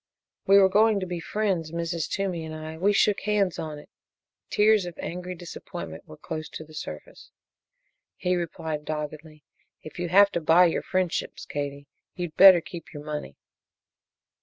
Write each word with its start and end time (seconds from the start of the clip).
"We 0.47 0.57
were 0.57 0.67
going 0.67 0.99
to 1.01 1.05
be 1.05 1.19
friends 1.19 1.71
Mrs. 1.71 2.09
Toomey 2.09 2.43
and 2.43 2.55
I 2.55 2.75
we 2.75 2.91
shook 2.91 3.19
hands 3.19 3.59
on 3.59 3.77
it!" 3.77 3.87
Tears 4.49 4.87
of 4.87 4.97
angry 4.97 5.35
disappointment 5.35 6.07
were 6.07 6.17
close 6.17 6.49
to 6.49 6.63
the 6.63 6.73
surface. 6.73 7.29
He 8.17 8.35
replied, 8.35 8.83
doggedly: 8.83 9.43
"If 9.83 9.99
you 9.99 10.09
have 10.09 10.31
to 10.31 10.41
buy 10.41 10.65
your 10.65 10.81
friendships, 10.81 11.45
Katie, 11.45 11.85
you'd 12.15 12.35
better 12.35 12.61
keep 12.61 12.91
your 12.91 13.03
money." 13.03 13.37